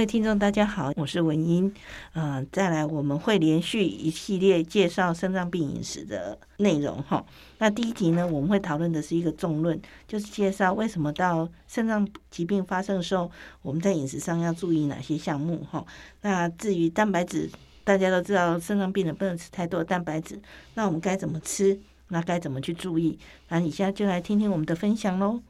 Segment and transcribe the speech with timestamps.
[0.00, 1.70] 位听众，大家好，我是文英。
[2.14, 7.22] 嗯、再来，我们会连续一系列介绍肾脏病饮食的内容哈。
[7.58, 9.78] 那第一集呢，我们会讨论的是一个综论，
[10.08, 15.84] 就是介绍为什么到肾脏疾病发生的时候，我们在饮食上要注意哪些项目哈。
[16.22, 17.50] 那至于蛋白质，
[17.84, 20.40] 大家都知道肾脏病人不能吃太多的蛋白质，
[20.76, 21.78] 那我们该怎么吃？
[22.08, 23.18] 那该怎么去注意？
[23.50, 25.40] 那以下就来听听我们的分享喽。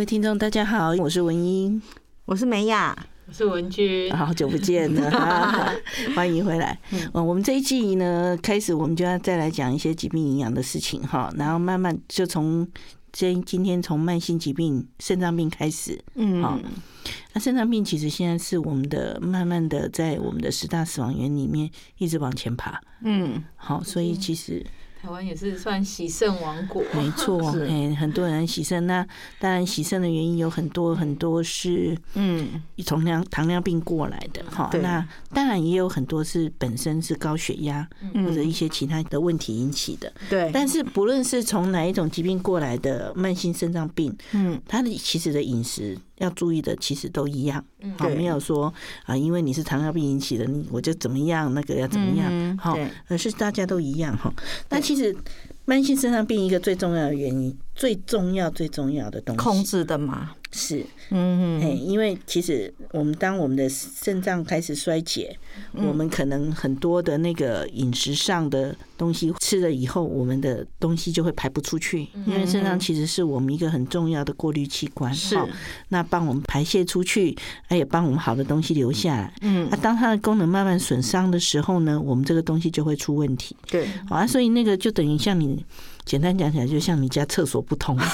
[0.00, 1.80] 位听众，大家好，我是文英，
[2.24, 5.74] 我是美雅，我是文君，好久不见了，
[6.16, 6.80] 欢迎回来。
[6.92, 12.66] 嗯，我们这一季呢，开始我们就要再来讲一些疾病营养的事情哈，然后慢慢就从
[13.12, 16.58] 今今天从慢性疾病肾脏病开始，嗯，好，
[17.34, 24.64] 那肾脏病其实现在是我们的慢慢的在我们的十大死亡源里面一直往前爬，嗯，好，所以其实。
[25.00, 28.86] 台湾也是算喜肾王国，没错， 哎，很多人喜肾。
[28.86, 29.06] 那
[29.38, 34.68] 当然，喜肾的原因有很多很多是，嗯，从糖糖尿病过来的哈。
[34.82, 40.12] 那当然也有很多是本身是高血压或者一些其他的问题引起的。
[40.28, 40.50] 对。
[40.52, 45.96] 但是不论是从哪一种疾病过来的慢性肾脏病，嗯，它的其实的饮食。
[46.20, 47.64] 要注意的其实都一样，
[47.98, 48.72] 好，没有说
[49.04, 54.32] 啊，因为你是糖尿病引起的，你我就怎么样，那个要怎么样，好，而是大家都一样哈。
[54.68, 55.16] 那其实
[55.64, 60.32] 慢性肾脏病一个最重要的原因，最重要最重要的东西，控制的嘛。
[60.52, 65.36] 是，嗯嗯，因为其实我们当我们的肾脏开始衰竭，
[65.72, 75.36] 我们可能很多的那个饮食上的东西吃了以后，我们的东西就会排不出去，因为肾脏其实是我们一个很重要的过滤器官，是，
[75.90, 77.36] 那帮我们排泄出去，
[77.68, 85.64] 哎也帮我们好的东西留下来，嗯，那当它的功能慢慢损伤的时候呢，我们这个东西就会出问题，对，好啊，所以那个就等于像你
[86.04, 87.96] 简单讲起来，就像你家厕所不通。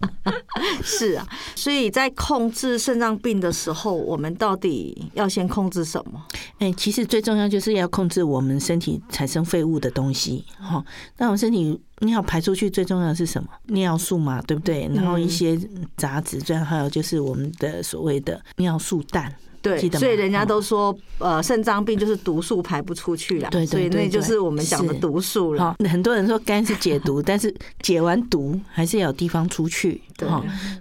[0.82, 6.22] 是啊，所以在控制肾脏病的时候，我们到底要先控制什么？
[6.58, 10.44] 哎，其实最重要就是要控制我们身体产生废物的东西。
[10.58, 10.82] 哈，
[11.18, 13.48] 那我们身体尿排出去最重要的是什么？
[13.66, 14.88] 尿素嘛，对不对？
[14.94, 15.58] 然后一些
[15.96, 19.34] 杂质，最后还有就是我们的所谓的尿素氮。
[19.62, 25.76] 对，所以人家都说，呃，肾脏病就是毒素排不出去了，对，所以那就是我们讲的毒素了。
[25.90, 30.00] 很多人说肝是解毒， 但是解完毒还是要有地方出去。
[30.16, 30.28] 对，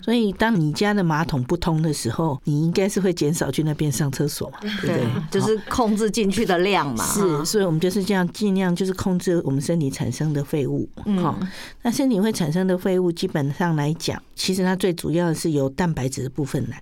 [0.01, 5.01] 所以当你家的马桶不通的时候，你应该是会减少去那边上厕所嘛，对不对？
[5.31, 7.03] 就是控制进去的量嘛。
[7.05, 10.89] 是，所以我们就是这样，尽量就是控制我们身体产生的废物。
[11.21, 11.37] 好，
[11.83, 16.81] 那身体会产生的废物，基本上来讲，其实它最主要的是由蛋白质的部分来。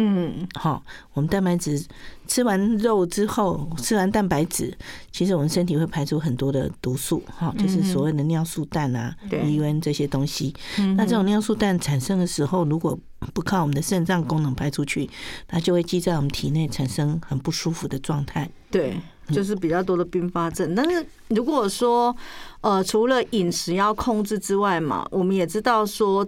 [0.00, 0.80] 嗯，好，
[1.12, 1.84] 我们蛋白质
[2.28, 4.72] 吃完肉之后，吃完蛋白质，
[5.10, 10.54] 其实我们身体会排出很多的毒素，哈，就是所谓的尿素氮啊、EUN 这些东西。
[10.96, 12.96] 那这种尿素氮产生的时候，如果
[13.34, 15.10] 不靠我们的肾脏功能排出去，
[15.48, 18.48] 它就会积在我们体内，产生很不舒服的状态。
[18.70, 18.96] 对，
[19.32, 20.76] 就是比较多的并发症。
[20.76, 22.14] 但是如果说，
[22.60, 26.24] 呃，除了饮食要控制之外嘛，我们也知道说。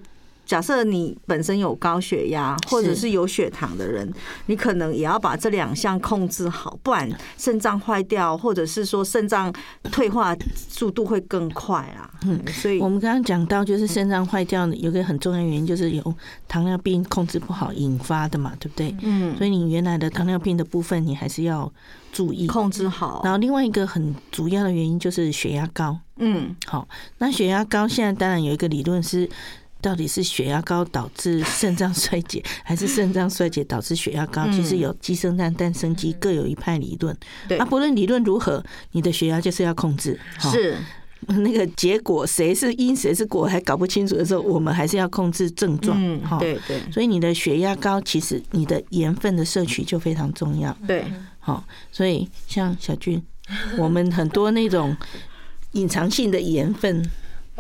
[0.51, 4.13] 假设你本身有高血压或者是有血糖的人，
[4.47, 7.09] 你可能也要把这两项控制好，不然
[7.39, 9.55] 肾脏坏掉，或者是说肾脏
[9.93, 12.11] 退化速度会更快啊。
[12.25, 16.15] 嗯，所以我们刚刚讲到，就是肾脏坏掉有个很重要的原因，就是由
[16.49, 18.93] 糖尿病控制不好引发的嘛，对不对？
[19.03, 21.73] 嗯，所以你原来的糖尿病的部分，你还是要
[22.11, 23.21] 注意控制好。
[23.23, 25.97] 然后另外一个很主要的原因就是血压高。
[26.17, 26.89] 嗯，好，
[27.19, 29.31] 那血压高现在当然有一个理论是。
[29.81, 34.47] 到底是血压高导致肾脏衰竭，还是肾脏衰竭导致血压高？
[34.51, 37.17] 其实有鸡生蛋，蛋生鸡，各有一派理论。
[37.49, 38.63] 对，啊，不论理论如何，
[38.93, 40.19] 你的血压就是要控制。
[40.39, 40.77] 是，
[41.29, 45.99] 那个结果谁是因谁是果还搞不清楚的时候，我们还是要控制症状。
[46.01, 46.81] 嗯，对对。
[46.93, 50.77] 所以你的血压高，其实你的盐分的摄取就非常重要。
[50.87, 51.05] 对，
[51.39, 53.23] 好，所以像小俊，
[53.79, 54.97] 我们很多那种
[55.73, 57.03] 隐藏性的盐分。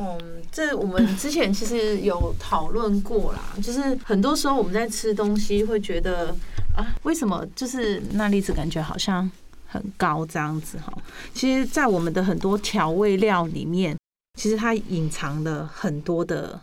[0.00, 6.34] 嗯，这我们之前其实有讨论过啦，就是很多时候我们在吃东西会觉得
[6.74, 9.30] 啊，为什么就是钠离子感觉好像
[9.66, 10.90] 很高这样子哈？
[11.34, 13.94] 其实，在我们的很多调味料里面，
[14.40, 16.58] 其实它隐藏了很多的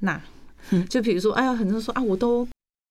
[0.00, 0.20] 钠。
[0.88, 2.46] 就比如说，哎呀，很多人说啊，我都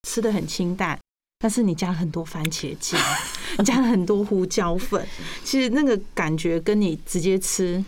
[0.08, 0.98] 吃的很清淡，
[1.40, 3.00] 但是你加了很多番茄酱，
[3.60, 5.06] 你加了很多胡椒粉，
[5.44, 7.84] 其实那个感觉跟你直接吃。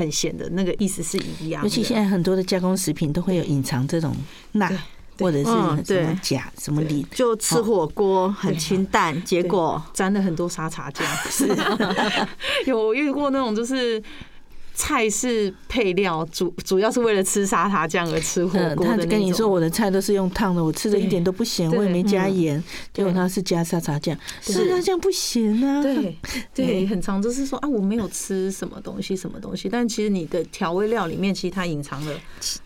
[0.00, 4.16] 很咸的那个意思是一样，尤其现在很多的加工食品都会有隐藏这种
[4.52, 4.70] 钠，
[5.18, 7.06] 或者是什么钾、什么磷。
[7.12, 11.06] 就吃火锅很清淡，结果沾了很多沙茶酱。
[11.30, 11.46] 是，
[12.66, 14.02] 有遇过那种就是。
[14.80, 18.86] 菜是配料，主主要是为了吃沙茶酱而吃火锅。
[18.86, 22.62] 他跟你说我的菜都是用烫的，我吃的一点都不咸，我也没加盐，
[22.94, 25.82] 结果他是加沙茶酱，沙茶酱不咸啊。
[25.82, 26.16] 对
[26.54, 32.12] 对，很常就是说啊，我没有吃什么东西，什么东西，但其实你的调味料里面，其实它隐藏了。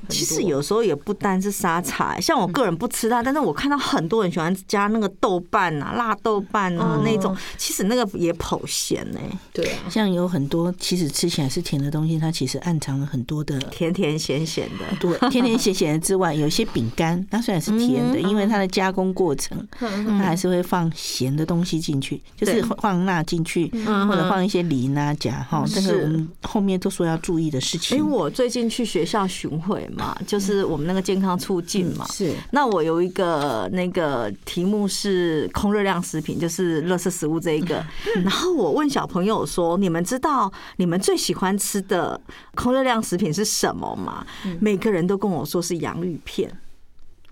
[0.09, 9.19] 其实有时候也不单是沙茶，像我个人不吃它，但是我看到很多人喜欢加那个豆瓣啊、辣豆瓣啊那种，其实那个也跑咸呢。
[9.53, 12.04] 对啊，像有很多其实吃起来是甜的东西。
[12.05, 23.71] 东西它其实暗藏了很多的甜甜咸咸的，对，甜甜咸咸的之外，有些饼干它虽然是甜的，因为它的加工过程，它还是会放咸的东西进去，就是放钠进去，
[24.07, 27.97] 或者放一些磷啊、钾哈，这个我们后面都说要注意的事情。
[27.97, 32.35] 因为我最近去学校巡回嘛，就是我们那个健康促进嘛，是。
[32.51, 37.83] 那我有一个那个题目是空热量食品，就是垃圾食物这一个。
[38.23, 42.21] 然后我问小朋友说：“你们知道你们最喜欢吃的？”的
[42.55, 44.27] 空热量食品是什么嘛？
[44.61, 46.51] 每个人都跟我说是洋芋片，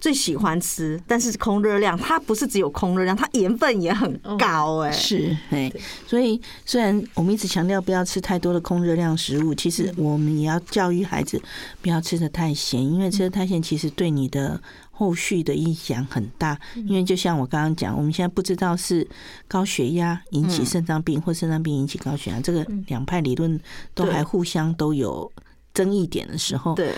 [0.03, 1.01] 最喜欢吃。
[1.07, 4.91] 但是空热量，它不是只有空热量，它盐分也很高哎。
[4.91, 5.73] 是哎，
[6.07, 11.41] 所以虽然我们一直强调不要吃太多的空热量食物，其实我们也要教育孩子
[11.81, 14.61] 不要吃的太咸，因为吃的太咸其实对你的。
[14.95, 19.05] 后续的影响很大，因为就像我刚刚讲，我们现在不知道是
[19.49, 23.59] 高血压引起肾脏病，或肾脏病引起高血压，这个两派理论
[23.95, 25.33] 都还互相都有。
[25.75, 26.93] 争议点的时候，对，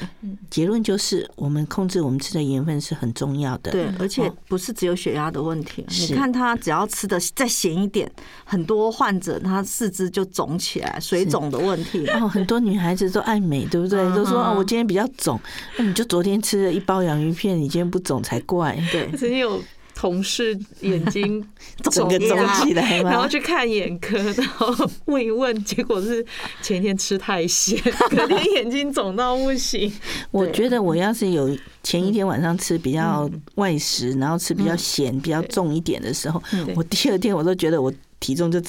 [0.51, 3.71] 结论就是我们控制我们吃的盐分是很重要的。
[3.71, 5.85] 对，而且不是只有血压的问题。
[5.89, 8.11] 你看他只要吃的再咸一点，
[8.45, 12.07] 很多患者他四肢就肿起来，水肿的问题。
[12.09, 13.99] 哦，很多女孩子都爱美，对不对？
[14.15, 15.39] 都说哦，我今天比较肿，
[15.77, 18.77] 那你就昨天吃了一包洋芋片，你今天不肿才怪。
[18.91, 19.63] 对， 曾经有。
[19.95, 21.43] 同事眼睛
[21.93, 24.75] 肿个肿起来，然后去看眼科，然后
[25.07, 26.25] 问一问，结果是
[26.61, 27.81] 前天吃太咸，
[28.11, 29.93] 隔天眼睛肿到不行。
[30.33, 36.43] 我觉得我要是有前一天晚上吃比较外食，然后吃比较咸、比较重一点的时候，
[36.75, 38.61] 我第二天我都觉得我体重就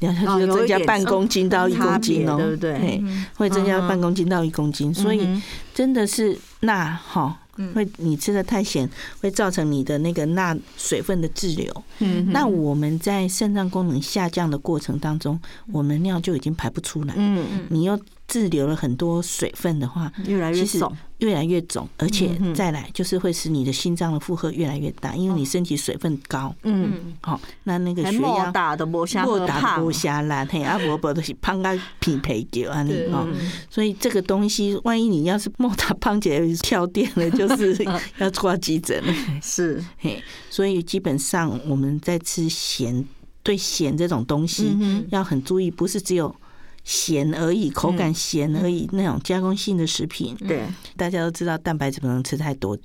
[0.00, 3.02] 两下就增加半公斤到一公斤哦，对不对？
[3.36, 5.40] 会增加半公斤到一公斤，所以
[5.72, 7.40] 真的是钠哈。
[7.74, 8.88] 会你吃的太咸，
[9.20, 11.84] 会造成你的那个钠水分的滞留。
[11.98, 15.40] 嗯，那我们在肾脏功能下降的过程当中，
[15.72, 17.14] 我们尿就已经排不出来。
[17.16, 17.98] 嗯嗯，你又。
[18.34, 26.52] 滞留了很多水分的话，越来越肿，越来越肿，而且再来就是会使你的心脏的负荷越来越大，因为你身体水分高。
[26.64, 31.70] 嗯，好，那那个血压莫大的莫下莫大下烂，嘿，阿伯伯都是胖到
[32.00, 33.24] 匹配掉啊，你哦，
[33.70, 37.72] 所以这个东西，万一你要是莫大胖起来跳电了，就是
[38.18, 39.14] 要挂急诊了。
[39.40, 40.20] 是，嘿，
[40.50, 43.06] 所以基本上我们在吃咸，
[43.44, 44.76] 对咸这种东西
[45.10, 46.34] 要很注意，不是只有。
[46.84, 50.62] 咸而已，口感咸而已，那种加工性的食品，对，
[50.96, 52.78] 大家都知道蛋白质不能吃太多，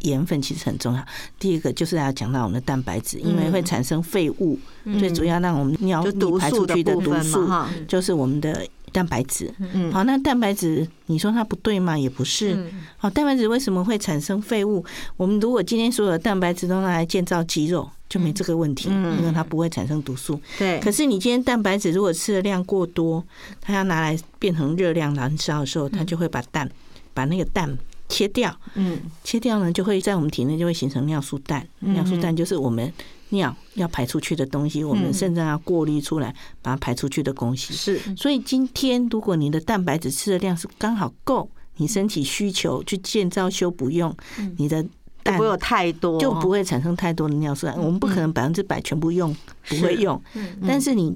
[0.00, 1.04] 盐分其实很重要。
[1.38, 4.58] 第一个就是要讲到我们的蛋白质，因为会产生废物，
[4.98, 7.48] 最主要让我们尿液排出去的毒素
[7.88, 9.52] 就是我们的蛋白质。
[9.58, 11.98] 嗯好，那蛋白质你说它不对吗？
[11.98, 12.56] 也不是。
[12.96, 14.82] 好，蛋白质为什么会产生废物？
[15.18, 17.90] 我们如果今天所有的蛋白质都拿来建造肌肉。
[18.08, 20.40] 就没这个问题，因为它不会产生毒素。
[20.56, 20.78] 对。
[20.78, 23.22] 可是你今天蛋白质如果吃的量过多，
[23.60, 26.70] 它要拿来变成热量燃烧的时候，它就会把蛋
[27.12, 27.76] 把那个蛋
[28.08, 28.56] 切掉。
[28.74, 29.00] 嗯。
[29.24, 31.66] 切掉呢，就会在我们体内就会形成尿素氮。
[31.80, 32.90] 尿素氮就是我们
[33.30, 37.74] 尿要排出去的东西，我们肾脏要过滤出来把它排出去的东西。
[37.74, 38.00] 是。
[38.16, 44.16] 所以今天如果你的蛋白质吃的量是刚好够，你身体需求去建造修补用，
[44.56, 44.86] 你的。
[45.26, 47.76] 不会有太多，就不会产生太多的尿酸。
[47.76, 49.36] 我们不可能百分之百全部用，
[49.68, 50.22] 不会用。
[50.64, 51.08] 但是你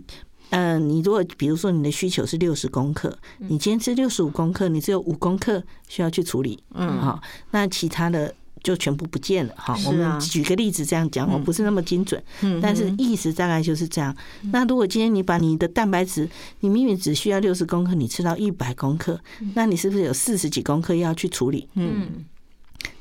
[0.49, 9.55] 嗯、呃，你如果比如说你的需求是六十公克，你今天吃六十五公克，你只有五公克需要去处理，嗯，好，那其他的就全部不见了。
[9.57, 14.15] 哈，我们举个例子这样讲，我不是那么精准，嗯，但是意思大概就是这样。
[14.53, 16.29] 那如果今天你把你的蛋白质，
[16.61, 19.21] 你明明只需要六十公克，你吃到一百公克，
[19.55, 21.69] 那你是不是有四十几公克要去处理？
[21.75, 22.25] 嗯，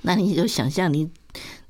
[0.01, 1.09] 那你就想象你。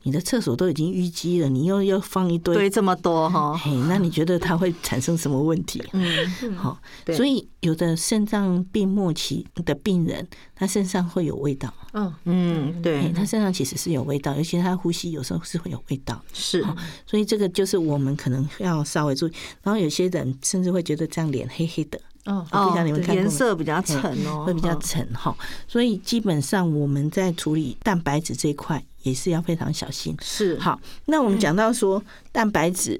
[0.03, 3.57] 你的厕所都已经淤积了，你又要放一堆堆这么多哈？
[3.57, 5.83] 嘿，那你觉得它会产生什么问题？
[5.91, 6.79] 嗯，好，
[7.15, 10.25] 所以有的肾脏病末期的病人，
[10.55, 11.73] 他身上会有味道。
[11.91, 16.23] 嗯嗯，对，他身上其实是有味道，尤其他呼吸有时候是会有味道。
[16.33, 16.63] 是，
[17.05, 19.33] 所以这个就是我们可能要稍微注意。
[19.63, 21.99] 然后有些人甚至会觉得这样脸黑黑的。
[22.25, 22.45] 哦，
[22.85, 25.35] 你们看颜色比较沉哦，会比较沉哈。
[25.67, 30.15] 所以基本上我们在处理蛋白质这一块也是要非常小心。
[30.21, 32.99] 是，好，那我们讲到说蛋白质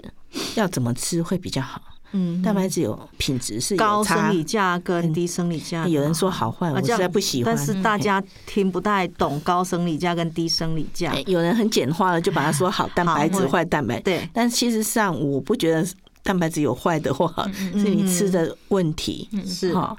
[0.56, 1.82] 要怎么吃会比较好？
[2.12, 7.56] 嗯，蛋白质有品质是高生理价跟低生理价，有人说好坏，我实在不喜欢。
[7.56, 11.14] 但是大家听不太懂高生理价跟低生理价。
[11.28, 14.00] 有人很简化了，就把它说好 蛋白质坏蛋白。
[14.00, 15.88] 对，但其实上我不觉得。
[16.24, 17.34] 蛋白质有坏的话，
[17.74, 19.28] 是你吃的问题。
[19.46, 19.96] 是哈，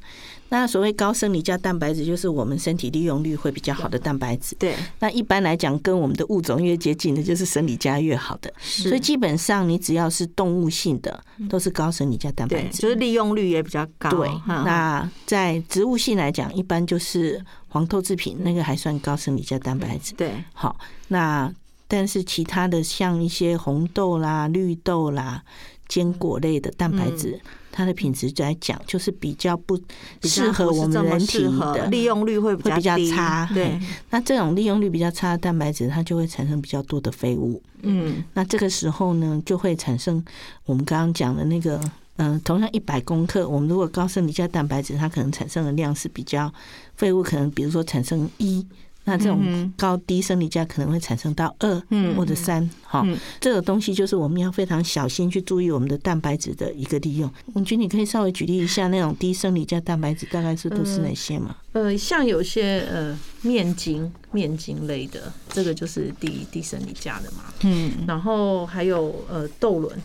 [0.51, 4.55] 那所谓高生理价蛋白质，就是我们身体利用率会比较好的蛋白质。
[4.59, 8.53] 对，那一般来讲，跟我们的物种越接近的，就是生理价越好的。
[8.61, 14.11] 所以基本上，你只要是动物性的，都是高生理价蛋白质，就是利用率也比较高。
[14.11, 20.15] 对，那在植物性来讲，一般就是黄豆制品，那个还算高生理价蛋白质。
[20.15, 20.77] 对，好，
[21.09, 21.53] 那
[21.89, 25.43] 但是其他的像一些红豆啦、绿豆啦。
[25.91, 27.39] 坚果类的蛋白质，
[27.73, 29.77] 它的品质来讲，就是比较不
[30.23, 31.43] 适合我们人体
[31.75, 33.45] 的，利用率会比较差。
[33.53, 33.77] 对，
[34.11, 37.61] 那这种利用率比较差的蛋白质，它就会产生比较多的废物。
[37.83, 40.25] 嗯，那这个时候呢，就会产生
[40.65, 41.81] 我们刚刚讲的那个，
[42.19, 46.53] 嗯，同样一百公克，我们如果高生理价蛋白质，它可能产生的量是比较
[46.95, 48.65] 废物，可能比如说产生一。
[49.05, 51.83] 那这种高低生理价可能会产生到二
[52.15, 53.05] 或者三，哈，
[53.41, 57.29] 这个东西就是我们要非常小心去注意我们的蛋白质的一个利用。
[57.55, 61.57] 文君，你可以稍微举例一下那种低生理价蛋白质大概是都是哪些吗？
[61.73, 67.45] 呃，像有些呃面筋、面筋类的，这个就是低低生理价的嘛。
[67.63, 69.99] 嗯，然后还有呃豆轮，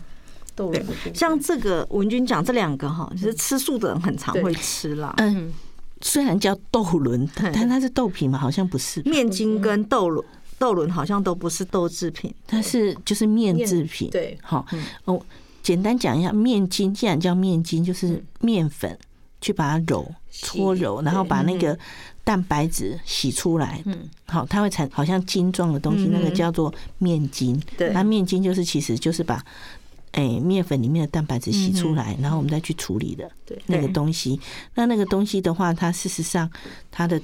[0.54, 0.84] 豆轮
[1.14, 5.14] 像这个文君讲这两个哈，其实吃素的人很常会吃啦。
[5.18, 5.52] 嗯。
[6.06, 8.38] 虽然叫豆轮， 但它是豆品嘛？
[8.38, 9.02] 好像不是。
[9.02, 10.24] 面筋跟豆轮，
[10.56, 14.08] 豆轮好像都不是豆制品，它是就是面制品。
[14.10, 14.64] 对，好
[15.06, 15.20] 哦。
[15.62, 18.96] 简单讲一下，面筋既然叫面筋，就是面粉
[19.40, 21.76] 去把它揉搓揉，然后把那个
[22.22, 23.82] 蛋白质洗出来。
[23.84, 27.60] 嗯，好，它会产好像筋状的东西，那个叫做面筋。
[27.76, 29.44] 对，那面筋就是其实就是把。
[30.16, 33.30] 哎，面粉里面的蛋白质洗出来，然后我们再去处理的
[33.66, 34.40] 那个东西。
[34.74, 36.50] 那那个东西的话，它事实上
[36.90, 37.20] 它的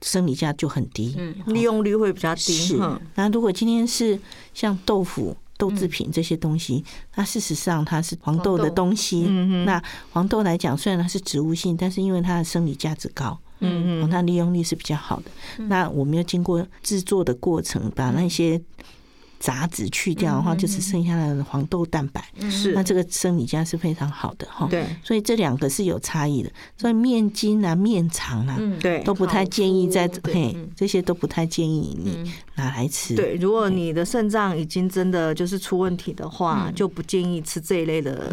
[0.00, 1.16] 生理价就很低，
[1.46, 2.52] 利用率会比较低。
[2.52, 2.78] 是。
[3.16, 4.16] 那如果今天是
[4.54, 6.84] 像豆腐、豆制品这些东西，
[7.16, 9.22] 那事实上它是黄豆的东西。
[9.66, 15.64] 那黄豆来讲，虽然它是植物性，但是因为它的生理价值高，嗯嗯，它利用率是比较好的。
[15.66, 18.62] 那我们要经过制作的过程，把那些。
[19.44, 22.24] 杂质去掉的话，就只剩下的黄豆蛋白。
[22.50, 24.66] 是，那这个生理价是非常好的哈。
[24.70, 26.50] 对，所以这两个是有差异的。
[26.78, 33.14] 所以面筋啊、面肠啊，对，都不太建议在嘿，这些都不太建议你拿来吃。
[33.14, 38.32] 对，如果你的肾脏已经真的就是出问题的话，就不建议吃这一类的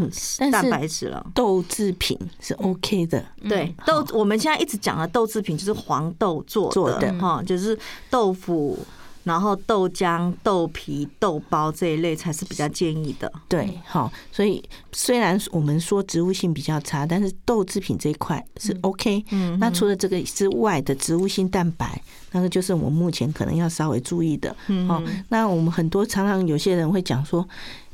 [0.49, 1.29] 蛋白质了。
[1.35, 3.21] 豆制品是 OK 的。
[3.49, 7.77] 对，豆我们现在一直讲的豆制品就是黄豆做的哈，就是
[8.09, 8.79] 豆腐。
[9.23, 13.31] 然后豆浆、豆皮、豆包这一类才是比较建议的。
[13.47, 19.23] 对，好，所以虽然我们说植物性比较差，但是豆制品这一块是 OK。
[19.31, 22.01] 嗯，那除了这个之外的植物性蛋白，
[22.31, 24.55] 那个就是我们目前可能要稍微注意的。
[24.67, 27.47] 嗯，好，那我们很多常常有些人会讲说，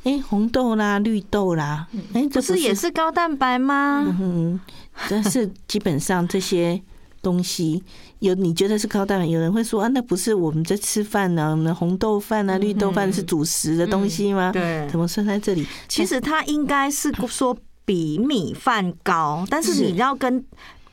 [0.04, 4.06] 哎，红豆啦、绿豆啦，哎，这不是也是高蛋白吗？
[4.20, 4.58] 嗯，
[5.10, 6.80] 但是基本上这些。
[7.22, 7.82] 东西
[8.20, 11.50] 有你觉得是高蛋白，有人会说啊，那不是我们在吃饭呢？
[11.50, 14.50] 我们红豆饭啊、绿豆饭是主食的东西吗？
[14.52, 15.66] 对，怎么算在这里？
[15.88, 20.44] 其实它应该是说比米饭高，但是你要跟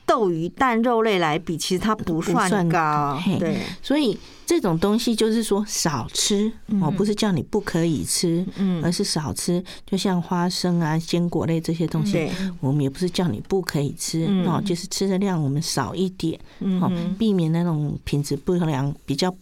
[0.06, 3.20] 豆鱼蛋肉类来比，其实它不算高。
[3.38, 4.16] 对，所以。
[4.48, 9.60] 这种东西就是说少吃哦，不是叫你不可以吃，嗯而是少吃。
[9.84, 16.38] 就像花生啊、坚果类这些东西，我们也不是叫你不可以吃哦，就是吃的量我们少一点
[16.80, 19.34] 哦，避免那种品质不良、比较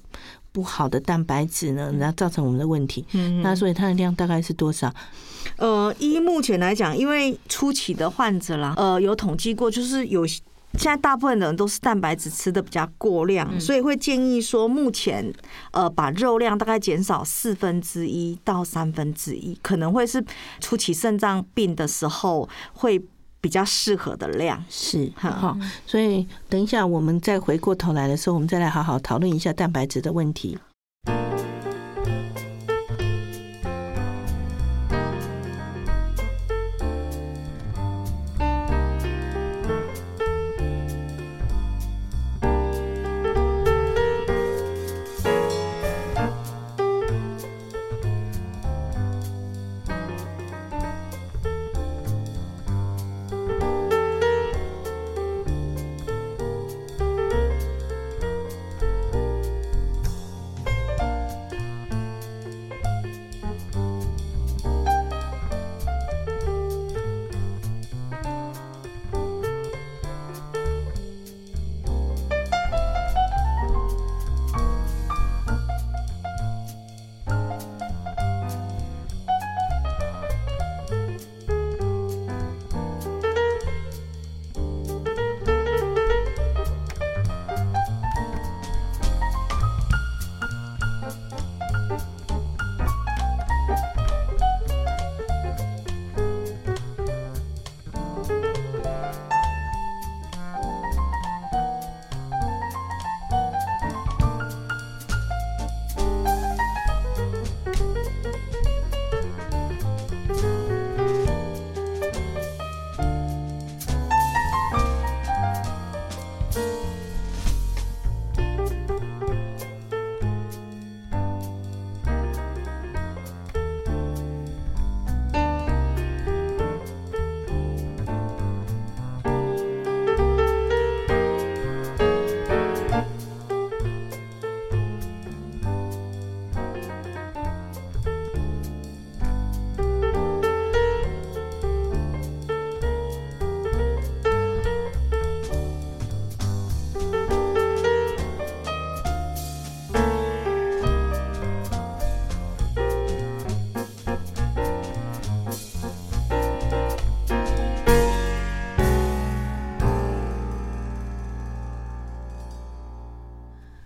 [0.53, 3.05] 不好的蛋白质呢，然后造成我们的问题。
[3.13, 4.91] 嗯，那所以它的量大概是多少？
[5.59, 10.25] 呃，依目前来讲，因为初期的患者啦，呃，有统计过，就是有
[10.77, 15.33] 现在大部分的人都是蛋白质吃的比较过量，所以会建议说，目前
[15.71, 20.23] 呃把肉量大概减少四分之一到三分之一，可能会是
[20.61, 23.03] 初期肾脏病的时候会
[23.41, 24.63] 比较适合的量。
[24.69, 30.59] 是，好，所以等一下我们再回过头来的时候，我们再来好好讨论一下蛋白质的问题。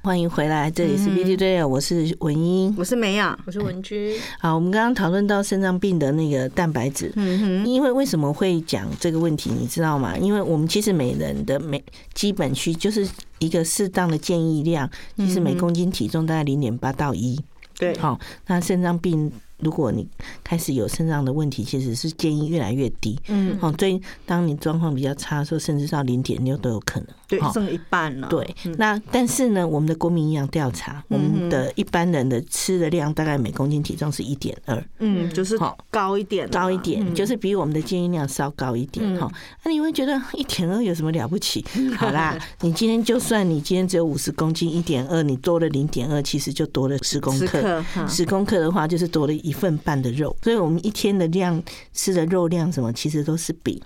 [0.08, 4.18] 欢迎回来，这里是 B D Radio，我是文英，我是梅雅，我是文君。
[4.40, 10.16] 好，我们刚刚讨论到肾脏病的那个蛋白质，嗯哼，因为为什么会讲这个问题，你知道吗？
[10.16, 13.06] 因为我们其实每人的每基本需就是
[13.38, 17.38] 一个适当的建议量，其实每公斤体重大概零点八到一，
[17.78, 19.30] 对，好，那肾脏病。
[19.58, 20.06] 如果你
[20.44, 23.18] 开始有肾脏的问题，其实是建议越来越低。
[23.28, 27.08] 嗯，好，所以当你状况比较差的时候，甚至到零点六都有可能。
[27.26, 28.28] 对，剩一半了。
[28.28, 34.82] 对，那但是呢，我们的国民营养调查，我们的一般人的吃的量大概每公斤体重是一点二。
[35.00, 39.18] 嗯，就是好高一点，高一点，就是比我们的建议量稍高一点。
[39.18, 39.30] 哈，
[39.64, 41.64] 那你会觉得 一点二有什么了不起？
[41.98, 47.84] 好啦，你今天就算你今天只有五十公斤，一点二你多了零点二，其实就多了十公克。
[48.06, 49.47] 十公克的话，就是多了一。
[49.48, 53.82] 一份半的肉，所以我们一天的量吃的肉量什么，其实都是比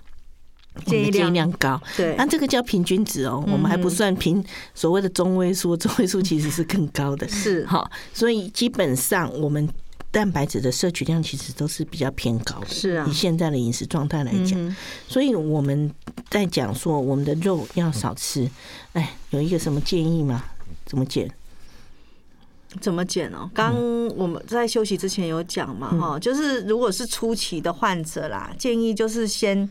[0.85, 1.81] 建议量高。
[1.95, 7.27] 对，那这个叫平均值哦，我们还不算平所谓的中位数， 中位数其实是更高的。
[7.27, 9.69] 是哈，所以基本上我们
[10.11, 12.67] 蛋白质的摄取量其实都是比较偏高的。
[12.67, 14.75] 是啊，以现在的饮食状态来讲，
[15.07, 15.91] 所以我们
[16.29, 18.49] 在讲说我们的肉要少吃。
[18.93, 20.43] 哎，有一个什么建议吗？
[20.85, 21.31] 怎么减？
[22.79, 23.49] 怎么减哦？
[23.53, 23.75] 刚
[24.15, 29.69] 我们在休息之前有讲嘛，哈，就是如果是初期的患者啦，建议就是先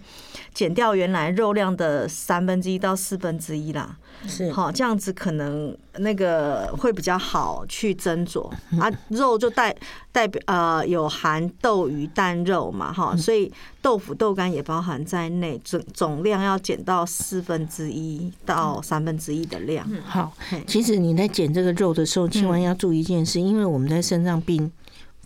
[0.54, 3.96] 减掉原来肉量的三分之一到四分之一啦。
[4.26, 4.52] 是。
[4.52, 8.50] 好，这样子可能那个会比较好去斟酌。
[8.80, 8.90] 啊。
[9.08, 9.74] 肉就代
[10.10, 19.86] 代表呃有含豆鱼蛋肉嘛哈，所以豆腐豆干也包含在内，总总量要减到四分之一到三分之一的量。
[20.04, 20.32] 好，
[20.66, 24.70] 其实你在减这个肉的时候，千万要注意一件事，因为我们在肾脏病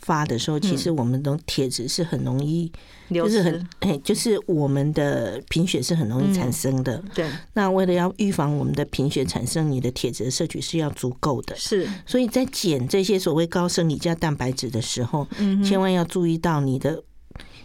[0.06, 2.70] 发的时候，其实我们的铁质是很容易。
[3.08, 7.00] 就是很哎，就是我们的贫血是很容易产生的。
[7.14, 11.54] 对，那为了要预防我们的贫血产生，你的铁质的摄取是要足够的。
[11.54, 15.24] 是，所以在减这些所谓高生理价蛋白质的时候，
[15.64, 17.00] 千万要注意到你的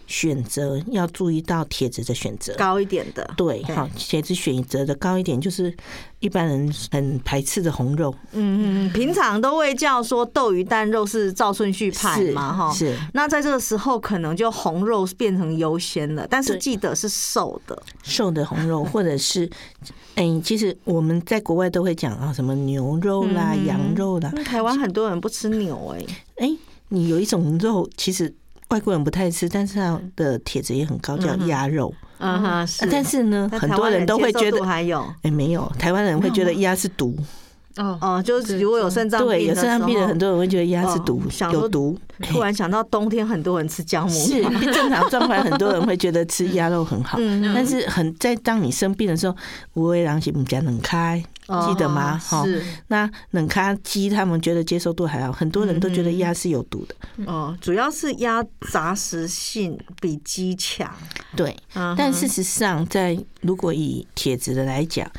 [0.06, 5.74] 选择要注意到铁质的选择高一点的，对，好，铁质选择的高一点，就是
[6.18, 8.14] 一般人很排斥的红肉。
[8.32, 12.94] 嗯嗯，平常都会叫说豆鱼蛋肉是照顺序排嘛，哈，是。
[13.14, 19.48] 那在这个时候，可能就红肉变成优先了，但是记得是瘦的，瘦的红肉， 或者是，
[20.14, 24.30] 哎，其实我们在国外都会讲啊，什么牛肉啦、羊肉啦。
[24.44, 26.04] 台湾很多人不吃牛，哎，
[26.36, 26.56] 哎，
[26.88, 28.34] 你有一种肉，其实。
[28.72, 31.94] 外国人不太吃，但是他的帖子也很高，叫鸭肉。
[32.18, 37.14] 嗯哼，但是呢，很多人都会觉得还有，哎，没有，台湾人会觉得鸭是毒。
[37.76, 41.98] 哦哦，就是如果有肾脏病，对，有肾脏病的很多人会觉得鸭是毒，有毒。
[42.22, 47.18] 突然想到冬天很多人吃姜母，是正常状况，很多人会觉得吃鸭肉很好。
[47.54, 49.34] 但是很在当你生病的时候，
[49.74, 51.22] 五味狼心不加能开。
[51.46, 52.16] 记得吗？
[52.18, 52.44] 哈，
[52.88, 56.94] 那冷咖鸡他们觉得接受度还好，很多人都觉得鸭是有毒的。
[57.26, 60.92] 哦，主要是鸭杂食性比鸡强。
[61.34, 61.56] 对，
[61.96, 65.10] 但事实上，在如果以铁质的来讲，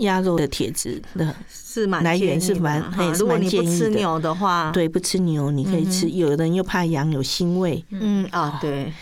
[0.00, 2.82] 鸭肉的铁质的是蛮来源是蛮，
[3.18, 6.08] 如果你不吃牛的话，对，不吃牛你可以吃。
[6.10, 8.92] 有的人又怕羊有腥味，嗯啊，对。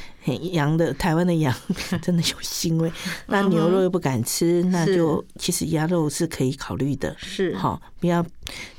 [0.53, 1.55] 羊的台湾的羊
[2.03, 2.93] 真的有腥味，
[3.27, 7.17] 那牛肉又不敢吃，那就其实鸭肉是可以考虑的。
[7.19, 8.25] 是好，不要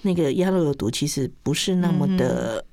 [0.03, 2.63] 那个鸭肉有毒，其实不是那么的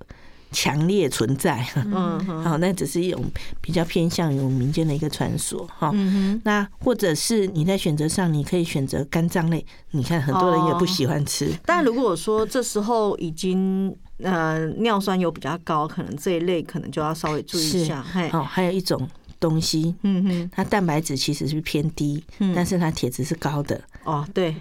[0.53, 1.67] 强烈存在。
[1.75, 3.25] 嗯， 好，那只是一种
[3.61, 5.67] 比较偏向于民间的一个传说。
[5.67, 5.91] 哈，
[6.45, 9.65] 那或者是你在选择上，你可以选择肝脏类。
[9.93, 13.97] 你看很多人也不喜欢吃，但如果说这时候已经。
[14.23, 18.05] 呃，尿酸有比较高，可能这一类可能就要稍微注意一下。
[18.33, 22.23] 哦，还有一种东西，嗯哼，它蛋白质其实是偏低，
[22.55, 23.81] 但是它铁质是高的。
[24.05, 24.57] 哦，对，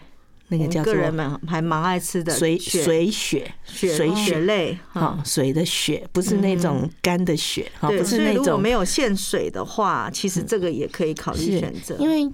[0.49, 8.35] 那个叫做个人们还蛮爱吃的水水血水血类，哈，水的血不是那种干的血，哈，不是那种。
[8.35, 12.29] 如果没有限水的话，其实这个也可以考虑选择，因为。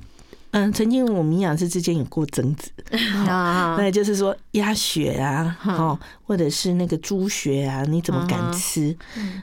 [0.54, 2.70] 嗯，曾经我们营养师之间有过争执，
[3.26, 8.96] 那就是说鸭血啊，哦，或者是那个猪血啊，你怎么敢吃？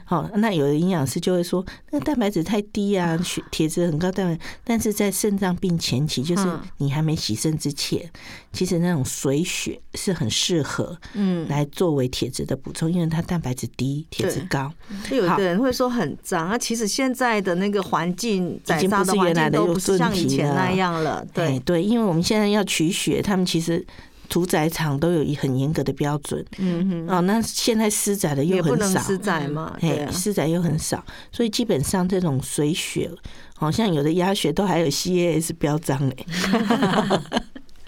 [0.05, 6.47] 好，那有的营养师就会说，那个蛋白质太低啊，血铁质很高，但但是在肾脏病前期，就是
[6.77, 8.09] 你还没洗肾之前，
[8.53, 14.71] 其实那种水血是很适合，嗯，来作为铁质的补充，因为它蛋白质低，铁质高。
[15.11, 21.00] 有的人会说很脏啊，其实现在的那个环境，已经不是原来的都不像以前那样了。
[21.33, 23.85] 对对，因为我们现在要取血，他们其实
[24.29, 26.45] 屠宰场都有一很严格的标准。
[26.57, 33.09] 嗯哼，哦，那现在私宰的又很少，私宰嘛，对，私宰又很少，所以基本上这种水血，
[33.55, 36.25] 好像有的鸭血都还有 CAS 标章哎。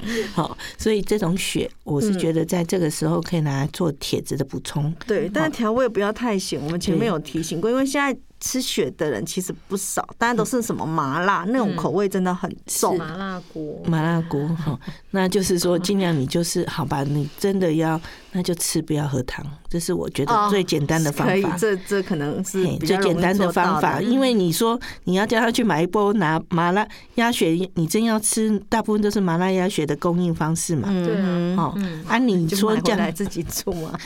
[0.33, 4.93] 好，所以这种血，我是觉得在这个时候可以拿来做帖子的补充。
[5.07, 8.19] 对，但是调味不要太咸，我们前面有提醒过，因为现在。
[8.43, 12.97] 吃血的人其实不少，大家都是什么麻辣那种口味，真的很重。
[12.97, 14.77] 麻辣锅，麻辣锅哈，
[15.11, 17.99] 那就是说尽量你就是好吧，你真的要
[18.33, 21.33] 那就吃，不要喝汤，这是我觉得最简单的方法。
[21.33, 30.89] 可以，这这可能是最简单的方法，因为你说你要叫他去买一包拿麻辣鸭血，你真要吃，大部分都是麻辣鸭血的供应方式嘛。
[30.89, 31.79] 对啊，哦，
[32.09, 33.97] 啊，你说叫来自己做啊，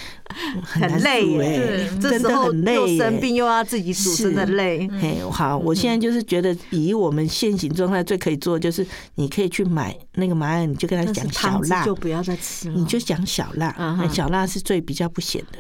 [0.62, 4.27] 很累哎，真的很累，又生病又要自己煮。
[4.28, 8.86] 真的累，嘿，好，我现在就是觉得，以我们现行状态最可以做，就是
[9.16, 13.76] 你可以去买那个麻辣，你就跟他讲小辣，就不要再吃了，你就讲小辣，
[14.12, 15.60] 小辣是最比较不咸的，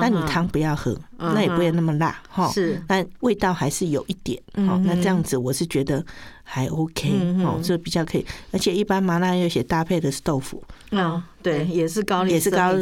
[0.00, 6.04] 那你汤不要喝，那也不会那么辣，哈，是，但味道还是有一点，好，那这样子我是觉得。
[6.50, 7.10] 还 OK
[7.44, 12.72] 哦，这比较可以，而且一般麻辣鸭血搭配的是豆腐，嗯，对，也是高也是高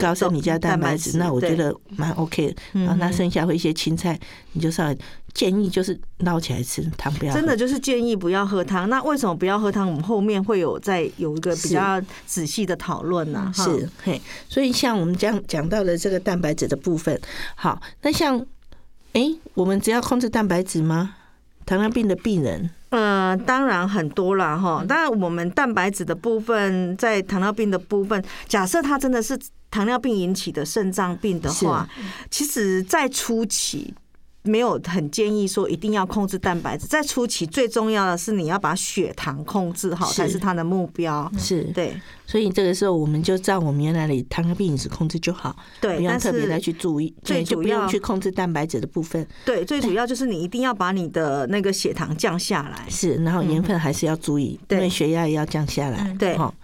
[0.00, 2.56] 高升米加蛋白质，那我觉得蛮 OK 的。
[2.74, 4.16] 然后那剩下会一些青菜，
[4.52, 4.96] 你就稍微
[5.34, 7.34] 建议就是捞起来吃，汤不要。
[7.34, 8.88] 真的就是建议不要喝汤。
[8.88, 9.88] 那为什么不要喝汤？
[9.88, 13.50] 我们后面会有再有一个比较仔细的讨论呢。
[13.52, 17.20] 是嘿，所以像我们讲讲到的这个蛋白质的部分，
[17.56, 18.38] 好，那像
[19.14, 21.16] 哎，我们只要控制蛋白质吗？
[21.68, 22.70] 糖尿病的病人。
[22.88, 24.82] 呃，当然很多了哈。
[24.88, 29.38] 当然，我们蛋白质的部分，在糖尿病的部分，假设它真的是
[29.70, 31.86] 糖尿病引起的肾脏病的话，
[32.30, 33.92] 其实，在初期。
[34.42, 41.30] 没有很建议说一定要控制蛋白质，在初期最重要的是你要把血糖控制好才是它的目标。
[41.36, 49.26] 是对，所以这个时候我们就照我们原来的糖尿病饮食控制就好，对，不要特别的去注意，最主要去控制蛋白质的部分。
[49.44, 52.88] 对，最主要就是你一定要把你的那个血糖降下来。
[52.88, 56.16] 是，然后盐分还是要注意，因为血压也要降下来。
[56.18, 56.54] 对，好，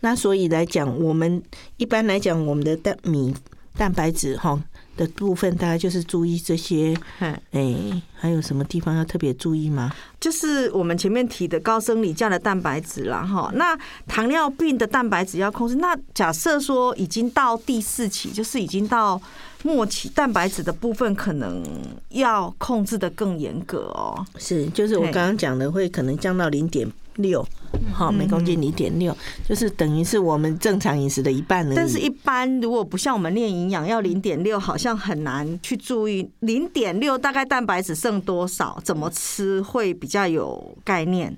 [0.00, 1.42] 那所以来讲，我们
[1.76, 3.34] 一般来讲，我们的蛋米。
[3.74, 4.62] 蛋白质哈
[5.02, 6.94] 的部分，大概就是注意这些。
[7.18, 9.92] 哎，还有什么地方要特别注意吗？
[10.20, 13.50] 就是我们前面提的高生理价的蛋白质啦，哈。
[13.54, 19.20] 那糖尿病的蛋白质要控制，那假设说已经到第四期，就是已经到
[19.64, 21.62] 末期，蛋白质的部分可能
[22.10, 24.24] 要控制的更严格哦。
[24.38, 27.46] 是，就是我刚刚讲的，会可能降到零点六。
[27.92, 29.16] 好，每公斤零点六，
[29.48, 31.74] 就是等于是我们正常饮食的一半了。
[31.74, 41.36] 但是，一般如果不像我们练营养，要零点六，好像很难去注意零点六大概蛋白质剩多少，怎么吃会比较有概念。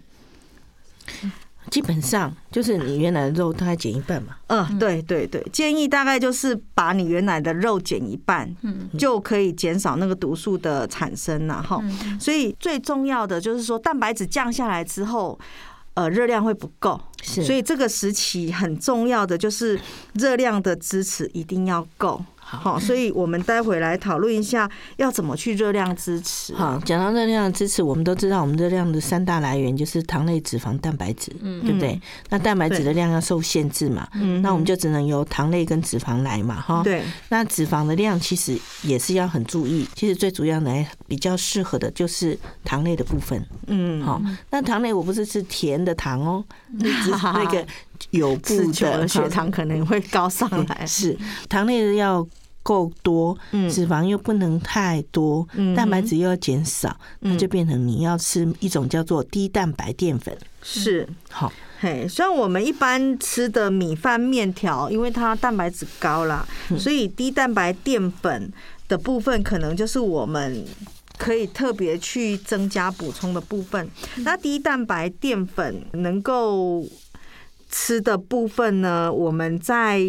[1.71, 4.37] 基本上就是你原来的肉大概减一半嘛。
[4.49, 11.83] 嗯，对对对，建议大概就是把你原来的肉减一半，嗯，就可以减少那个毒素的产生了哈。
[12.21, 15.39] 所以最重要的就是说，蛋白质降下来之后。
[15.97, 19.79] 呃，热量会不够，是，所以这个时期很重要的就是
[20.15, 22.21] 热量的支持一定要够。
[22.57, 26.55] 好，所以我们待会来讨论一下要怎么去热量支持。
[26.55, 32.01] 好，讲到热量支持，我们都知道我们热量的三大来源就是糖类、脂肪、蛋白质，嗯，对不对？
[32.31, 37.03] 那蛋白质的量要受限制嘛，嗯，那我们就只能由糖类跟脂肪来嘛，哈，对。
[37.29, 44.21] 那脂肪的量其实也是要很注意，其实最主要来比较适合的就是糖类的部分，嗯，好。
[44.51, 46.45] 那糖类我不是吃甜的糖哦，
[46.79, 47.67] 那个
[48.11, 51.17] 有布的血糖可能会高上 来，是
[51.49, 52.27] 糖类的要。
[52.65, 53.39] 够多，
[53.71, 55.47] 脂肪又不能太多，
[55.77, 60.37] 蛋白质又要减少，那就变成你要吃一种叫做低蛋白淀粉。
[60.63, 66.45] 是，好，嘿，像我们一般吃的米饭、面条，因为它蛋白质高啦，
[66.79, 68.51] 所以低蛋白淀粉
[68.89, 70.65] 的部分可能就是我们
[71.19, 73.87] 可以特别去增加补充的部分。
[74.17, 76.83] 那低蛋白淀粉能够
[77.71, 80.01] 吃的部分呢，我们在。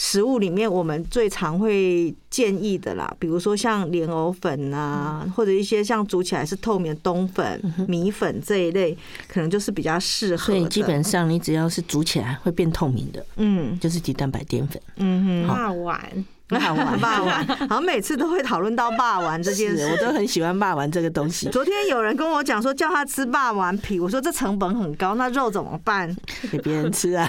[0.00, 10.44] 食物里面我们最常会建议的啦，比如说像莲藕粉啊，或者一些像煮起来是透明的冬粉、米粉这一类，可能就是比较适合。
[10.44, 14.80] 所以基本上你只要是煮起来会变透明的，嗯，就是低蛋白淀粉。
[14.98, 16.00] 嗯哼，好玩。
[16.58, 21.46] 霸王，霸王， 好像每次都会讨论到霸王这件事，我都很喜欢霸王这个东西。
[21.52, 26.14] 昨天有人跟我讲说叫他吃霸王皮，我说这成本很高，那肉怎么办？
[26.50, 27.28] 给别人吃啊。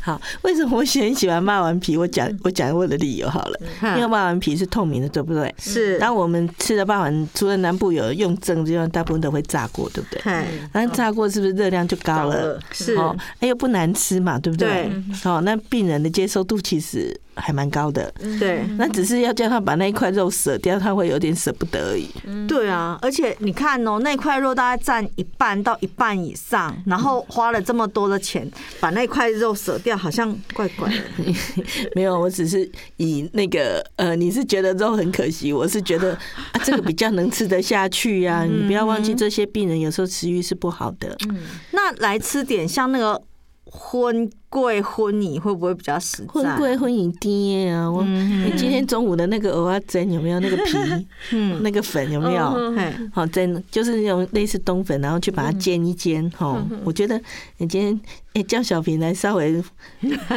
[0.00, 1.96] 好，为什么我很喜欢霸王皮？
[1.96, 3.60] 我讲我讲我的理由好了，
[3.96, 5.52] 因为霸王皮是透明的，对不对？
[5.58, 5.98] 是。
[5.98, 10.46] 当我们吃的霸王，除了南部有用蒸之外，大部分都会炸过，对不对？
[10.72, 12.60] 那炸过是不是热量就高了？
[12.70, 12.94] 是。
[12.94, 14.88] 哦，哎又不难吃嘛，对不对？
[15.24, 17.07] 好，那病人的接受度其实。
[17.34, 22.08] 还蛮高的，对，那只是要叫他把那一块肉舍掉，他会有点舍不得而已。
[22.48, 31.34] 对啊，而且你看哦，那块肉大概占一半到一半以上，然后花了这么多的钱把那块肉舍掉，好像怪怪的。
[31.94, 36.14] 没有，我只是以那个呃，你是觉得肉很可惜，我是觉得
[36.52, 38.44] 啊，这个比较能吃得下去呀。
[38.44, 41.16] 你不要忘记，这些病人有时候食欲是不好的。
[41.28, 41.38] 嗯，
[41.70, 43.22] 那来吃点像那个。
[43.70, 46.26] 荤贵荤蚁会不会比较实在？
[46.28, 47.90] 荤贵荤蚁低啊！
[47.90, 51.06] 我你今天中午的那个蚵仔煎有没有那个皮？
[51.32, 52.74] 嗯，那个粉有没有？
[53.12, 56.28] 好蒸，就是那种类似冬粉，然后去把它煎一煎。
[56.30, 57.20] 哈，我觉得
[57.58, 58.00] 你今天
[58.32, 59.62] 诶叫小平来稍微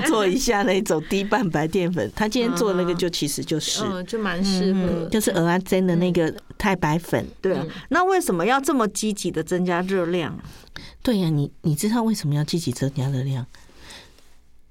[0.08, 7.26] 做一下那种低蛋白淀粉，他今天做那个就其实就是，就蛮适合，就是蚵仔煎的那个太白粉。
[7.42, 10.38] 对啊，那为什么要这么积极的增加热量？
[11.04, 13.46] 对呀，你你知道为什么要积极增加热量？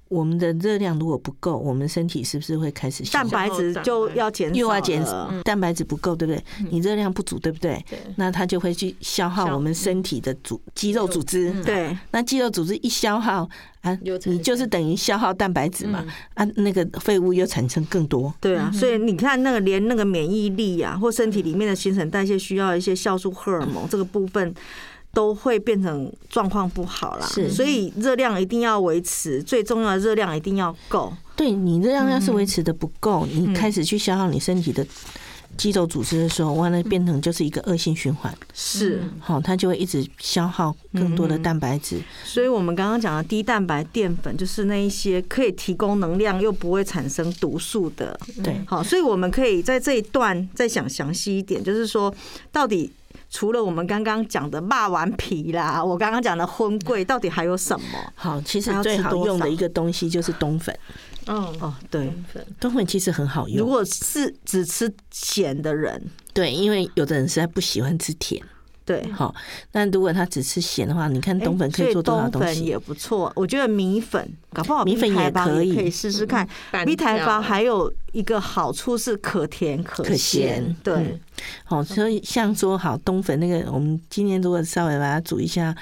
[0.07, 5.31] 我们的热量如果不够，我们身体是不是会开始蛋白质就要减少，又要减少？
[5.45, 6.43] 蛋白质不够，对不对？
[6.69, 7.81] 你热量不足，对不对？
[8.17, 11.53] 那它就会去消耗我们身体的组肌肉组织。
[11.63, 18.33] 对，那肌肉组织一消耗啊，你就是等于消耗蛋白质嘛啊，那个废物又产生更多。
[18.41, 24.53] 对啊，所以你看那个连那个免疫力啊，或身体里面的新陈代谢需要一些酵素、荷尔蒙这个部分。
[25.13, 31.11] 都会变成状况不好啦，是，所以热量一定要维持，最重要的热量一定要够。
[31.35, 34.85] 对，你热量要是维持的不够，你开始去消耗你身体的
[35.57, 38.33] 肌肉组织的时候，完了变成就是一个恶性循环。
[38.53, 41.99] 是，好，它就会一直消耗更多的蛋白质。
[42.23, 48.17] 所以我们刚刚讲的低蛋白淀粉，就是那一些可以提供能量又不会产生毒素的。
[48.41, 52.13] 对，好，所以我们可以在这一段再想详细一点，就是说
[52.49, 52.89] 到底。
[53.31, 58.13] 除了我们刚刚讲的骂完皮啦，我刚刚讲的荤贵，到底还有什么？
[58.13, 60.77] 好，其实最好用的一个东西就是冬粉。
[61.27, 63.57] 嗯哦，对，冬粉，冬粉其实很好用。
[63.57, 68.43] 如果是只吃咸的人，对，因为有的人实在不喜欢吃甜。
[68.83, 69.33] 对，好。
[69.73, 72.65] 那如果他只吃咸的话，你看冬粉可以做多少东西？
[72.65, 76.47] 也不错，我觉得米粉搞不好米粉也可以，可以试试看。
[76.85, 81.19] 米苔目还有一个好处是可甜可咸，对。
[81.63, 85.73] 好，所以像说好冬粉那个，我们今天如果稍微把它煮一下，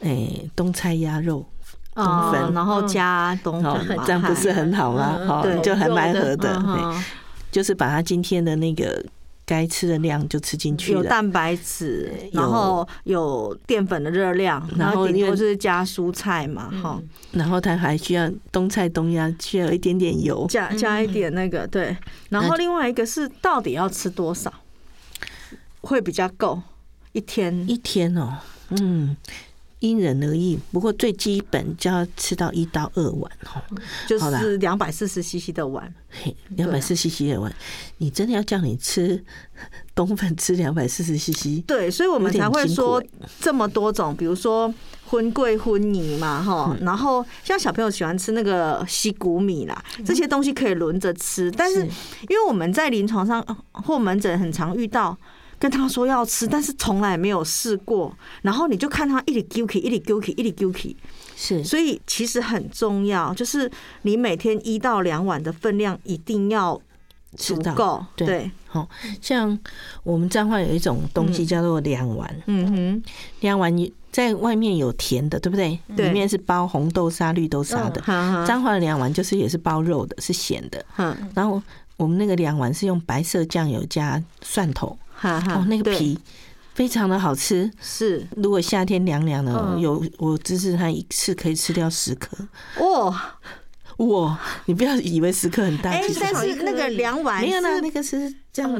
[0.00, 1.44] 哎，冬菜鸭肉
[1.94, 5.18] 冬粉，然后加冬粉，这样不是很好吗？
[5.26, 6.62] 好，就还蛮合的。
[7.50, 9.02] 就是把它今天的那个。
[9.46, 17.00] 该吃的量就吃进去了，有蛋白质，然后有淀粉的热量，然后顶多就是加蔬菜嘛，哈。
[17.32, 21.96] 然后它还需要冬菜冬鸭，需要一点点油，加加一点那个对。
[22.30, 24.52] 然后另外一个是到底要吃多少
[25.82, 26.62] 会比较够
[27.12, 27.68] 一天？
[27.68, 28.38] 一天哦，
[28.70, 29.16] 嗯。
[29.84, 33.60] 因人而异，不过最基本就要吃到一到二碗哦，
[34.08, 35.94] 就是两百四十 CC 的碗，
[36.56, 37.54] 两百四十 CC 的碗，
[37.98, 39.22] 你真的要叫你吃
[39.94, 41.62] 冬粉吃两百四十 CC？
[41.66, 43.02] 对，所以我们才会说
[43.40, 44.72] 这么多种，比如说
[45.04, 55.16] 荤桂、荤泥嘛，哈，然后像小朋友喜欢吃那个西谷米啦，这些东西可以轮着吃，但是因为我们在临床上或门诊很常遇到。
[55.64, 58.14] 跟他说要吃，但是从来没有试过。
[58.42, 60.94] 然后你就看他一直丢弃，一直丢弃，一直丢弃。
[61.34, 63.70] 是，所以其实很重要，就是
[64.02, 66.78] 你每天一到两碗的分量一定要
[67.34, 68.04] 足够。
[68.14, 68.86] 对，好
[69.22, 69.58] 像
[70.02, 72.42] 我们彰化有一种东西叫做两碗。
[72.44, 73.02] 嗯哼，
[73.40, 75.78] 两碗你在外面有甜的，对不对？
[75.96, 78.02] 里面是包红豆沙、绿豆沙的。
[78.46, 80.84] 彰化的两碗就是也是包肉的，是咸的。
[80.98, 81.62] 嗯，然后
[81.96, 84.98] 我们那个两碗是用白色酱油加蒜头。
[85.30, 86.18] 哦，那个皮
[86.74, 87.70] 非常的好吃。
[87.80, 92.36] 是，如果夏天凉凉的，有我支持他一次可以吃掉十颗。
[92.80, 93.38] 哇
[93.98, 94.36] 哇！
[94.66, 98.70] 你不要以为十颗很大，其实但是那个凉碗没有呢，那个是这样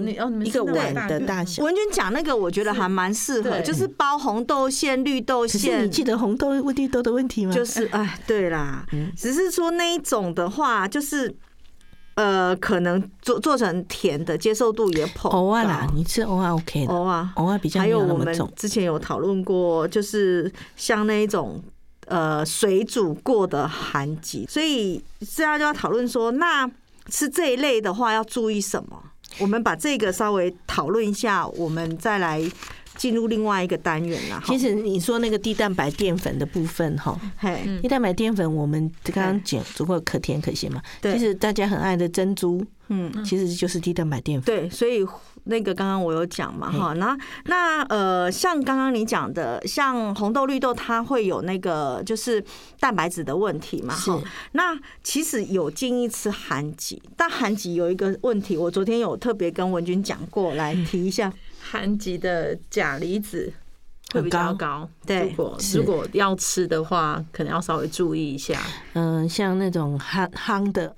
[0.45, 1.63] 一个碗的大小。
[1.63, 5.85] 文君讲那个，我觉得还蛮适合，就是包红豆馅、绿豆馅。
[5.85, 7.55] 你记得红豆、绿豆的问题吗？
[7.55, 8.85] 就是哎，对啦，
[9.17, 11.33] 只是说那一种的话，就是。
[12.15, 15.39] 呃，可能做做成甜的，接受度也颇高。
[15.39, 16.93] 偶尔啦，你吃偶尔 OK 的。
[16.93, 17.81] 偶尔偶尔比较。
[17.81, 21.63] 还有我们之前有讨论过，就是像那一种
[22.07, 26.71] 呃水煮过的寒橘，所以现在就要讨论说，那
[27.11, 29.03] 吃这一类的话要注意什么？
[29.41, 32.41] 我们把这个稍微讨论一下，我们再来。
[32.97, 34.43] 进入另外一个单元了。
[34.47, 37.19] 其实你说那个低蛋白淀粉的部分哈，
[37.83, 40.83] 低蛋白淀粉我们刚刚讲足够可甜可咸嘛。
[41.03, 44.47] 其实大家很爱的珍珠，嗯，其实就是低蛋白淀粉。
[44.47, 45.07] 对，所以
[45.45, 52.43] 那个刚刚我有讲嘛哈，那那呃，像刚刚你讲的，像红豆绿豆，它会有那个就是
[52.81, 54.23] 蛋白质的问题嘛哈。
[54.53, 61.33] 那其实有建议吃寒橘，但寒橘有一个问题，我昨天有特别跟文君讲过，来提一下。
[61.67, 63.51] 寒橘的钾离子
[64.13, 68.61] 会比较高，对，如果如果要吃的话，可能要稍微注意一下。
[68.93, 70.95] 嗯，像那种夯夯的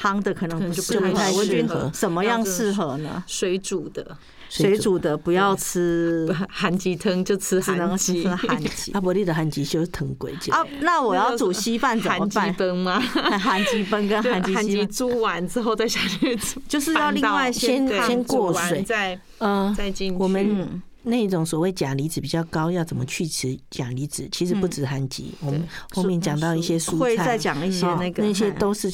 [0.00, 1.90] 夯的，可能就不太适合。
[1.94, 3.22] 什么样适合呢？
[3.26, 4.16] 水煮的，
[4.48, 8.26] 水煮的不要吃 寒鸡汤，就吃只能吃。
[8.28, 10.64] 寒鸡，阿伯利的寒鸡就是藤鬼啊。
[10.80, 12.44] 那我要煮稀饭怎么办？
[12.44, 13.00] 寒橘饭吗？
[13.38, 19.18] 寒鸡崩跟寒鸡寒鸡煮完之后再下去煮，就是要另外先先过水再。
[19.38, 20.18] 嗯，再进去。
[20.18, 24.28] 我们那种所谓钾离子比较高，要怎么去除钾离子？
[24.32, 28.92] 其实不止寒橘，我们后面讲到一些蔬菜，会再讲一些那个，那些都是。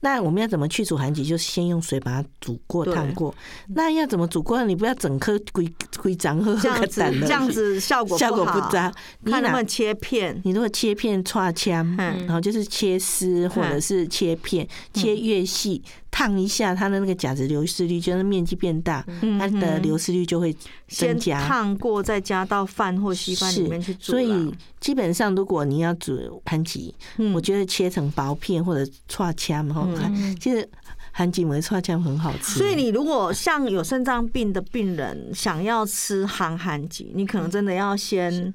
[0.00, 1.24] 那我们要怎么去除寒橘？
[1.24, 3.34] 就是先用水把它煮过、烫过。
[3.68, 4.62] 那要怎么煮过？
[4.64, 5.68] 你不要整颗规
[6.00, 8.92] 规张喝喝个胆这样子效果效果不佳。
[9.24, 10.40] 看能不能切片？
[10.44, 15.82] 你如果切片串枪，然后就是切丝或者是切片，切越细。
[16.10, 19.04] 烫一下，它的那个钾质流失率，就是面积变大，
[19.38, 20.54] 它的流失率就会
[20.88, 21.46] 增加。
[21.46, 24.12] 烫过再加到饭或稀饭里面去煮。
[24.12, 26.92] 所以基本上，如果你要煮寒橘，
[27.34, 29.86] 我觉得切成薄片或者串枪哈，
[30.40, 30.68] 其实
[31.12, 32.58] 寒橘为串枪很好吃。
[32.58, 38.52] 所以你如果像有肾脏病的病人想要吃寒寒橘，你可能真的要先。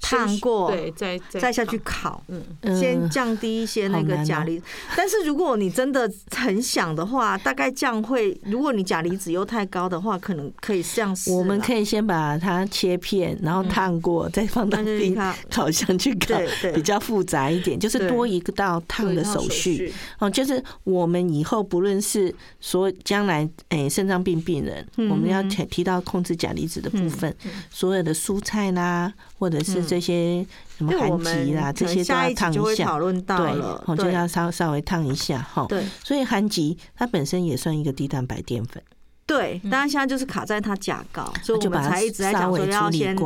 [0.00, 2.42] 烫过，对，再再下去烤，嗯，
[2.78, 4.64] 先降低一些那个钾离子。
[4.96, 11.30] 但是如果你真的很想的话，大概这样会，如果你钾离子又太高的话，可能可以这样试。
[11.32, 15.16] 我们可以先把它切片，然后烫过，再放到冰
[15.50, 16.38] 烤箱去烤，
[16.74, 19.92] 比较复杂一点，就是多一个道烫的手续。
[20.18, 27.34] 哦，就是我们以后不论是说将来诶肾脏病病人，我们要提提到控制钾离子的部分，
[27.70, 29.80] 所有的蔬菜啦，或者是。
[29.90, 32.96] 这些什么寒极啦，这些都要烫一下。
[32.98, 35.66] 对，我就要稍稍微烫一下哈。
[35.68, 38.80] 对，所以寒极它本身也算一个低蛋白淀粉。
[39.26, 43.16] 对，但是现在就是卡在它甲高，所以我们才一直在讲说要先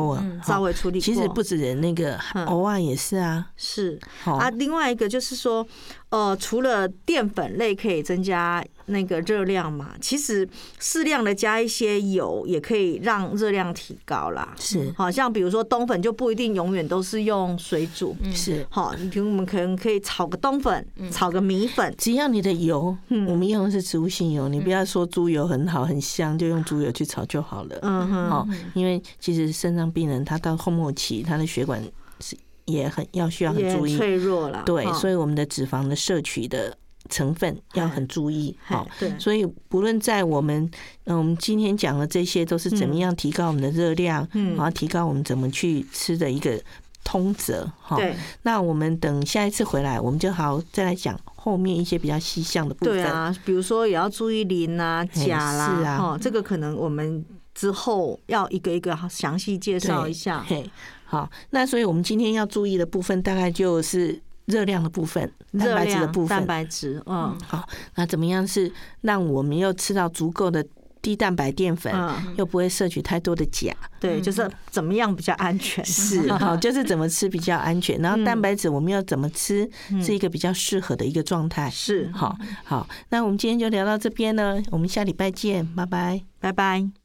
[0.43, 1.05] 稍微处理过。
[1.05, 5.67] 其实不止人那个偶尔也是啊，是啊，另外一个就是说。
[6.15, 10.47] 呃，除了淀粉类可以增加那个热量嘛，其实
[10.79, 14.55] 适量的加一些油也可以让热量提高啦。
[14.57, 18.65] 是，好像比如说冬粉就不一定永远都是用水煮，是。
[18.69, 27.77] 好，你比如我们可能可以炒个冬粉，炒个米粉，只要你的油，我们用的是植物性油，你不要说猪油很好很香，就用猪油去炒就好了。
[27.81, 31.83] 嗯哼，好，因为其实肾脏病人他到后末期，他的血管
[32.21, 32.37] 是。
[32.65, 34.63] 也很要需要很注意，脆弱了。
[34.65, 36.75] 对，所以我们的脂肪的摄取的
[37.09, 38.57] 成分要很注意。
[38.65, 40.69] 好，对，所以不论在我们，
[41.03, 46.59] 嗯，我们今天讲的这些都是怎么样提高我们的热量，嗯，然后提高我们怎么去吃的一个
[47.03, 47.71] 通则。
[47.79, 48.15] 哈，对。
[48.41, 52.95] 那我们等下一次回来，我们就好再来讲后面一些比较细项的部分。
[52.95, 60.43] 对啊，比如说也要注意磷啊、钾啦，是啊，哈，这个可能我们之后要一个一个详细介绍一下。
[60.47, 60.67] 嘿。
[61.05, 67.01] 好，那所以我们今天要注意的部分，大概就是热量的部分，蛋白质的部分，蛋白质。
[67.05, 70.65] 嗯，好，那怎么样是让我们又吃到足够的
[71.01, 71.93] 低蛋白淀粉，
[72.35, 73.71] 又不会摄取太多的钾？
[73.99, 75.85] 对，就是怎么样比较安全？
[75.85, 77.99] 是， 好，就是怎么吃比较安全。
[78.01, 79.69] 然后蛋白质我们要怎么吃，
[80.01, 81.69] 是一个比较适合的一个状态。
[81.69, 87.04] 是，好，好，那我们今天就聊到这边呢，我们下礼拜见，拜拜，拜拜。